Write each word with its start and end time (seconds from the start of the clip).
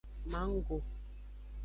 Manggo. 0.31 0.77